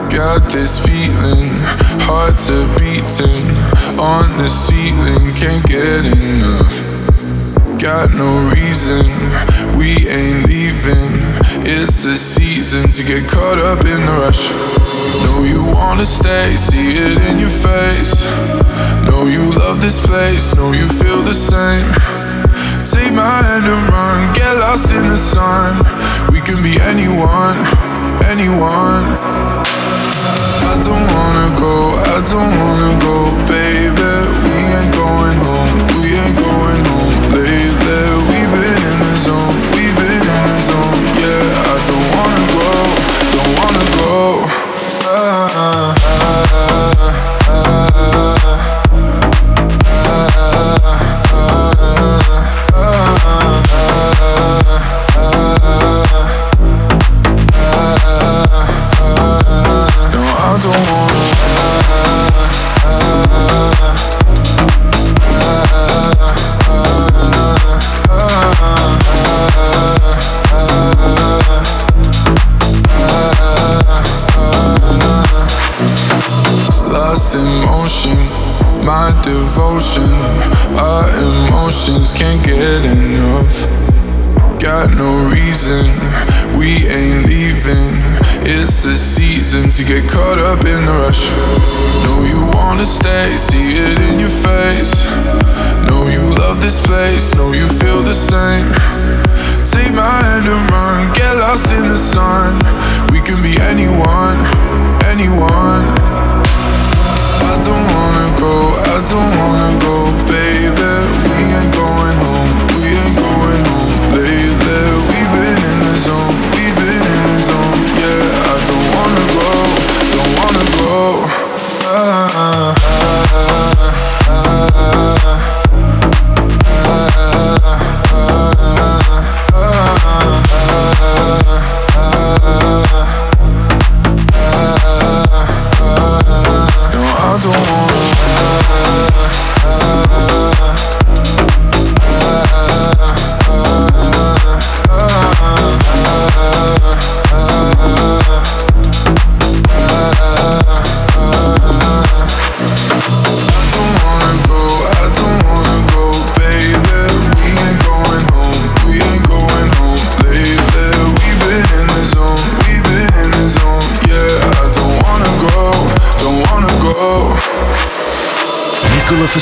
Got 0.09 0.49
this 0.49 0.79
feeling, 0.79 1.51
hearts 2.09 2.49
are 2.49 2.65
beating 2.79 3.45
on 3.99 4.35
the 4.39 4.49
ceiling, 4.49 5.35
can't 5.35 5.63
get 5.67 6.17
enough. 6.17 6.81
Got 7.79 8.15
no 8.15 8.49
reason, 8.49 9.05
we 9.77 9.97
ain't 10.09 10.47
leaving. 10.47 11.20
It's 11.74 12.03
the 12.03 12.17
season 12.17 12.89
to 12.89 13.01
get 13.01 13.30
caught 13.32 13.57
up 13.57 13.86
in 13.86 14.03
the 14.03 14.11
rush. 14.19 14.51
Know 15.24 15.47
you 15.47 15.63
wanna 15.72 16.05
stay, 16.05 16.57
see 16.57 16.99
it 16.99 17.15
in 17.32 17.39
your 17.39 17.55
face. 17.63 18.11
Know 19.07 19.26
you 19.26 19.55
love 19.55 19.80
this 19.80 19.95
place, 20.05 20.53
know 20.53 20.74
you 20.74 20.88
feel 20.99 21.24
the 21.24 21.34
same. 21.34 21.88
Take 22.84 23.13
my 23.15 23.39
hand 23.47 23.65
and 23.72 23.88
run, 23.88 24.34
get 24.36 24.51
lost 24.59 24.91
in 24.91 25.07
the 25.07 25.17
sun. 25.17 25.80
We 26.34 26.41
can 26.41 26.61
be 26.61 26.76
anyone, 26.91 27.55
anyone. 28.28 29.05
I 30.72 30.76
don't 30.84 31.07
wanna 31.15 31.55
go, 31.55 31.76
I 31.95 32.19
don't 32.28 32.53
wanna 32.59 32.93
go, 32.99 33.15
baby. 33.47 34.11
We 34.43 34.59
ain't 34.76 34.91
going 34.91 35.38
home, 35.39 35.50
uh. 45.64 45.90
Get 89.91 90.09
caught 90.09 90.39
up 90.39 90.63
in 90.63 90.85
the 90.85 90.93
rush. 90.93 91.31
Know 92.03 92.23
you 92.23 92.39
wanna 92.55 92.85
stay, 92.85 93.35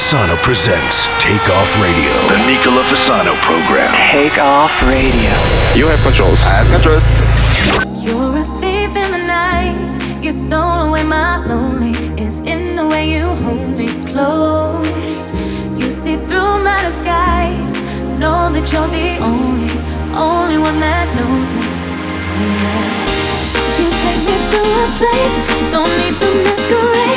Fasano 0.10 0.41
presents 0.41 1.05
Take 1.20 1.47
Off 1.53 1.70
Radio. 1.80 2.10
The 2.34 2.41
Nicola 2.49 2.82
Fasano 2.82 3.36
program. 3.45 3.93
Take 4.10 4.39
off 4.39 4.74
radio. 4.82 5.30
You 5.78 5.86
have 5.86 6.01
controls. 6.01 6.41
I 6.47 6.64
have 6.64 6.70
controls. 6.74 7.05
You're 8.03 8.41
a 8.41 8.43
thief 8.57 8.89
in 8.97 9.12
the 9.12 9.22
night. 9.22 9.78
You 10.24 10.32
stole 10.32 10.89
away 10.89 11.03
my 11.03 11.45
lonely. 11.45 11.93
It's 12.18 12.39
in 12.41 12.76
the 12.76 12.88
way 12.88 13.05
you 13.07 13.22
hold 13.45 13.78
me 13.78 13.89
close. 14.10 15.36
You 15.78 15.91
see 15.91 16.18
through 16.18 16.57
my 16.64 16.82
disguise. 16.82 17.78
Know 18.18 18.49
that 18.49 18.66
you're 18.74 18.89
the 18.89 19.22
only, 19.22 19.70
only 20.18 20.57
one 20.57 20.80
that 20.80 21.05
knows 21.22 21.53
me. 21.53 21.70
Yeah. 22.41 22.97
You 23.78 23.88
take 23.93 24.22
me 24.26 24.38
to 24.41 24.57
a 24.57 24.86
place. 24.97 25.38
Don't 25.70 25.93
need 26.01 26.18
the 26.18 26.32
masquerade. 26.49 27.09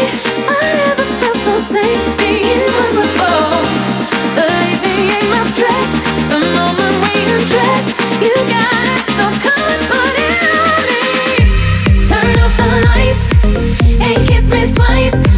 nice. 14.93 15.32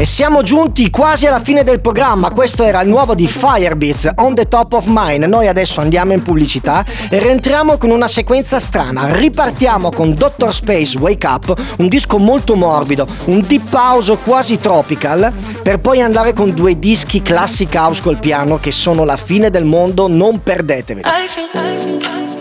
E 0.00 0.04
siamo 0.04 0.44
giunti 0.44 0.90
quasi 0.90 1.26
alla 1.26 1.40
fine 1.40 1.64
del 1.64 1.80
programma. 1.80 2.30
Questo 2.30 2.62
era 2.62 2.80
il 2.82 2.88
nuovo 2.88 3.16
di 3.16 3.26
Firebeats, 3.26 4.12
On 4.18 4.32
the 4.32 4.46
Top 4.46 4.74
of 4.74 4.84
Mine. 4.86 5.26
Noi 5.26 5.48
adesso 5.48 5.80
andiamo 5.80 6.12
in 6.12 6.22
pubblicità 6.22 6.84
e 7.10 7.18
rientriamo 7.18 7.76
con 7.78 7.90
una 7.90 8.06
sequenza 8.06 8.60
strana. 8.60 9.12
Ripartiamo 9.12 9.90
con 9.90 10.14
Dr. 10.14 10.54
Space 10.54 10.96
Wake 10.96 11.26
Up, 11.26 11.52
un 11.78 11.88
disco 11.88 12.18
molto 12.18 12.54
morbido, 12.54 13.08
un 13.24 13.40
deep 13.40 13.74
house 13.74 14.16
quasi 14.18 14.60
tropical, 14.60 15.32
per 15.64 15.80
poi 15.80 16.00
andare 16.00 16.32
con 16.32 16.54
due 16.54 16.78
dischi 16.78 17.20
classic 17.20 17.74
house 17.74 18.00
col 18.00 18.20
piano 18.20 18.60
che 18.60 18.70
sono 18.70 19.04
la 19.04 19.16
fine 19.16 19.50
del 19.50 19.64
mondo, 19.64 20.06
non 20.06 20.40
perdeteveli. 20.40 21.08
I 21.08 21.26
feel, 21.26 21.48
I 21.52 21.76
feel, 21.76 21.96
I 21.96 22.02
feel, 22.02 22.37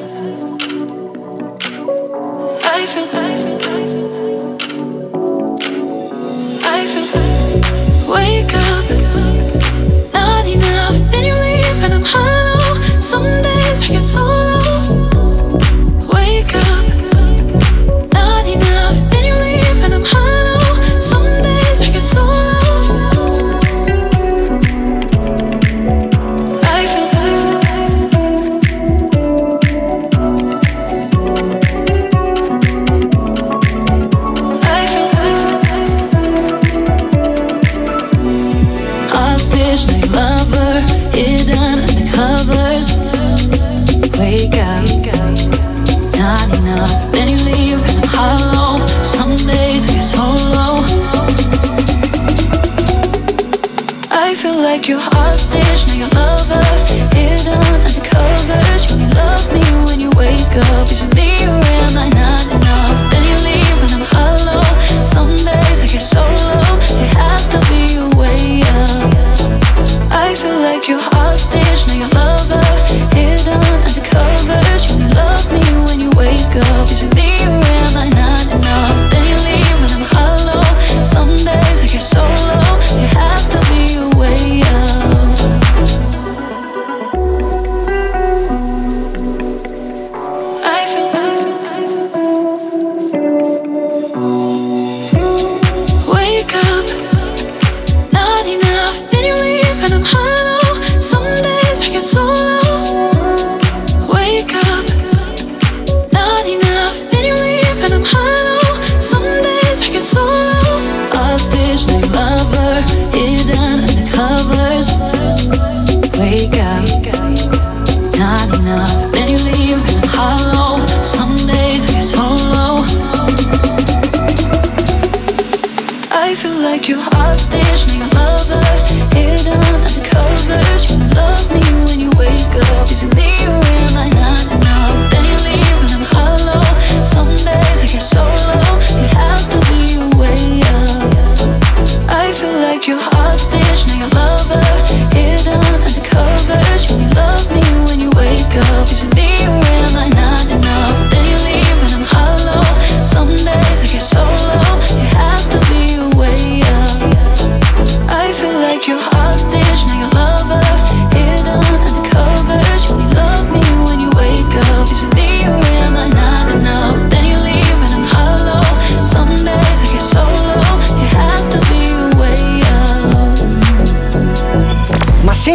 It's 13.89 14.11
so 14.11 14.36
your 54.87 54.99
heart 54.99 55.16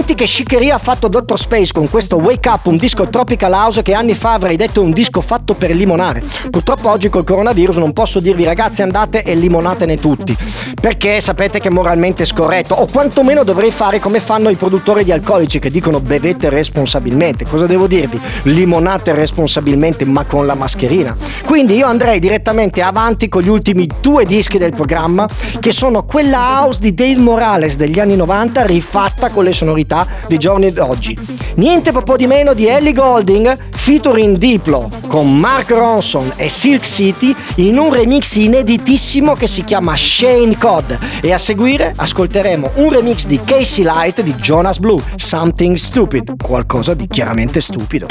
complimenti 0.03 0.15
che 0.15 0.27
Shigeria 0.27 0.75
ha 0.75 0.79
fatto 0.79 1.09
Dr. 1.09 1.39
Space 1.39 1.73
con 1.73 1.89
questo 1.89 2.17
Wake 2.17 2.49
Up, 2.49 2.67
un 2.67 2.77
disco 2.77 3.09
Tropical 3.09 3.53
House 3.53 3.83
che 3.83 3.95
anni 3.95 4.15
fa 4.15 4.33
avrei 4.33 4.57
detto 4.57 4.83
un 4.83 4.91
disco 4.91 5.21
fatto 5.21 5.55
per 5.55 5.71
limonare. 5.71 6.23
Purtroppo 6.51 6.91
oggi 6.91 7.09
col 7.09 7.25
coronavirus 7.25 7.77
non 7.77 7.93
posso 7.93 8.19
dirvi 8.19 8.45
ragazzi 8.45 8.83
andate 8.83 9.23
e 9.23 9.35
limonatene 9.35 9.99
tutti, 9.99 10.37
perché 10.81 11.21
sapete 11.21 11.61
che 11.61 11.69
è 11.69 11.71
moralmente 11.71 12.25
scorretto, 12.25 12.75
o 12.75 12.87
quantomeno 12.87 13.45
dovrei 13.45 13.71
fare 13.71 14.01
come 14.01 14.19
fanno 14.19 14.49
i 14.49 14.57
produttori 14.57 15.05
di 15.05 15.13
alcolici 15.13 15.61
che 15.61 15.71
dicono 15.71 16.01
bevete 16.01 16.51
responsabilmente. 16.51 17.47
Cosa 17.47 17.67
devo 17.67 17.87
dirvi? 17.87 18.21
Limonate 18.45 19.15
responsabilmente 19.15 20.05
ma 20.05 20.25
con 20.25 20.47
la 20.47 20.55
mascherina. 20.55 21.17
Quindi 21.45 21.77
io 21.77 21.87
andrei 21.87 22.19
direttamente 22.19 22.83
avanti 22.83 23.29
con 23.29 23.43
gli 23.43 23.49
ultimi 23.49 23.89
due 24.01 24.25
dischi 24.25 24.59
del 24.59 24.73
programma 24.73 25.29
che 25.61 25.71
sono 25.71 26.05
quella 26.05 26.61
house 26.61 26.81
di 26.81 26.93
Dave 26.95 27.21
Morales 27.21 27.77
degli 27.77 28.01
anni 28.01 28.17
90 28.17 28.67
rifatta 28.67 29.31
con 29.31 29.45
le 29.45 29.53
sonorità 29.53 29.92
attualità 29.93 30.07
dei 30.27 30.39
giorni 30.39 30.73
d'oggi. 30.73 31.17
Niente 31.57 31.93
po' 32.03 32.17
di 32.17 32.27
meno 32.27 32.55
di 32.55 32.67
Ellie 32.67 32.93
Golding 32.93 33.71
featuring 33.71 34.37
Diplo 34.37 34.89
con 35.09 35.37
Mark 35.37 35.71
Ronson 35.71 36.33
e 36.37 36.49
Silk 36.49 36.85
City 36.85 37.35
in 37.57 37.79
un 37.79 37.93
remix 37.93 38.37
ineditissimo 38.37 39.35
che 39.35 39.47
si 39.47 39.65
chiama 39.65 39.95
Shane 39.95 40.57
Cod 40.57 40.99
e 41.21 41.33
a 41.33 41.39
seguire 41.39 41.93
ascolteremo 41.95 42.71
un 42.77 42.91
remix 42.91 43.27
di 43.27 43.41
Casey 43.45 43.85
Light 43.85 44.23
di 44.23 44.35
Jonas 44.35 44.79
Blue, 44.79 45.03
Something 45.17 45.77
Stupid, 45.77 46.35
qualcosa 46.43 46.95
di 46.95 47.07
chiaramente 47.07 47.61
stupido. 47.61 48.07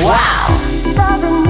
Wow! 0.00 1.41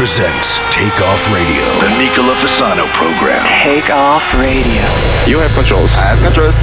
presents 0.00 0.56
Takeoff 0.72 1.30
Radio. 1.30 1.60
The 1.84 1.92
Nicola 1.98 2.32
Fasano 2.40 2.88
program. 2.96 3.44
Takeoff 3.62 4.24
Radio. 4.32 4.80
You 5.26 5.38
have 5.40 5.52
controls. 5.52 5.92
I 5.98 6.16
have 6.16 6.22
controls. 6.24 6.56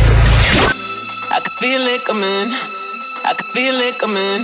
I 1.29 1.39
can 1.41 1.51
feel 1.51 1.81
it 1.81 2.03
coming. 2.03 2.49
I 3.23 3.35
can 3.38 3.47
feel 3.53 3.79
it 3.79 3.99
coming. 3.99 4.41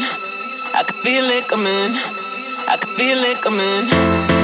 I 0.75 0.83
can 0.83 0.95
feel 1.01 1.25
it 1.25 1.47
coming. 1.47 1.95
I 2.69 2.77
can 2.77 2.95
feel 2.95 3.23
it 3.23 3.41
coming. 3.41 4.42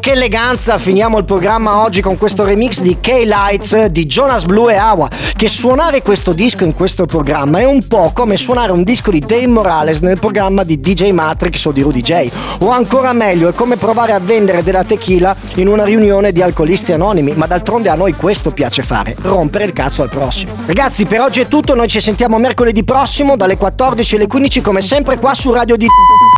Che 0.00 0.12
eleganza 0.12 0.78
finiamo 0.78 1.18
il 1.18 1.24
programma 1.24 1.82
oggi 1.82 2.00
con 2.00 2.16
questo 2.16 2.44
remix 2.44 2.80
di 2.80 2.98
K-Lights 3.00 3.86
di 3.86 4.06
Jonas 4.06 4.44
Blue 4.44 4.72
e 4.72 4.76
Awa. 4.76 5.08
Che 5.36 5.48
suonare 5.48 6.00
questo 6.00 6.32
disco 6.32 6.64
in 6.64 6.72
questo 6.72 7.04
programma 7.04 7.58
è 7.60 7.64
un 7.64 7.86
po' 7.86 8.10
come 8.14 8.38
suonare 8.38 8.72
un 8.72 8.82
disco 8.82 9.10
di 9.10 9.20
Dave 9.20 9.46
Morales 9.46 10.00
nel 10.00 10.18
programma 10.18 10.64
di 10.64 10.80
DJ 10.80 11.10
Matrix 11.10 11.66
o 11.66 11.72
di 11.72 11.82
Rudy 11.82 12.00
J. 12.00 12.30
O 12.60 12.70
ancora 12.70 13.12
meglio, 13.12 13.48
è 13.48 13.52
come 13.52 13.76
provare 13.76 14.12
a 14.12 14.18
vendere 14.18 14.62
della 14.62 14.84
tequila 14.84 15.36
in 15.56 15.68
una 15.68 15.84
riunione 15.84 16.32
di 16.32 16.40
alcolisti 16.40 16.92
anonimi. 16.92 17.34
Ma 17.34 17.46
d'altronde 17.46 17.90
a 17.90 17.94
noi 17.94 18.14
questo 18.14 18.52
piace 18.52 18.82
fare: 18.82 19.14
rompere 19.20 19.64
il 19.64 19.74
cazzo 19.74 20.02
al 20.02 20.08
prossimo. 20.08 20.54
Ragazzi, 20.64 21.04
per 21.04 21.20
oggi 21.20 21.40
è 21.40 21.46
tutto. 21.46 21.74
Noi 21.74 21.88
ci 21.88 22.00
sentiamo 22.00 22.38
mercoledì 22.38 22.84
prossimo 22.84 23.36
dalle 23.36 23.58
14 23.58 24.16
alle 24.16 24.26
15, 24.26 24.60
come 24.62 24.80
sempre 24.80 25.18
qua 25.18 25.34
su 25.34 25.52
Radio 25.52 25.76
di. 25.76 25.86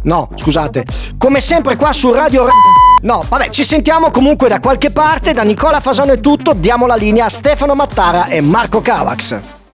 No, 0.03 0.29
scusate. 0.35 0.85
Come 1.17 1.41
sempre 1.41 1.77
qua 1.77 1.93
su 1.93 2.13
Radio. 2.13 2.49
No, 3.03 3.24
vabbè, 3.28 3.50
ci 3.50 3.64
sentiamo 3.64 4.11
comunque 4.11 4.48
da 4.48 4.61
qualche 4.61 4.90
parte. 4.90 5.32
Da 5.32 5.42
Nicola 5.42 5.80
Fasano 5.80 6.12
è 6.12 6.20
tutto. 6.20 6.53
Diamo 6.55 6.86
la 6.86 6.94
linea 6.94 7.24
a 7.24 7.28
Stefano 7.28 7.74
Mattara 7.74 8.28
e 8.28 8.40
Marco 8.40 8.80
Cavax. 8.80 9.62